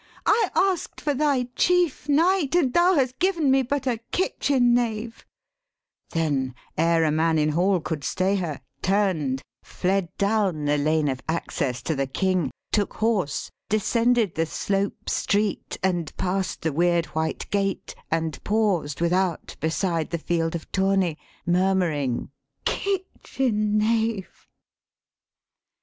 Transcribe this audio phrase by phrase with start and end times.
[0.25, 5.27] I ask'd for thy chief knight, And thou hast given me but a kitchen knave.'
[6.09, 11.21] Then ere a man in hall could stay her, turn'd, Fled down the lane of
[11.29, 17.47] access to the King, Took horse, descended the slope street, and past The weird white
[17.51, 21.15] gate, and paused without, beside The field of tourney,
[21.45, 22.31] murmuring
[22.65, 24.47] 'kitchen knave.'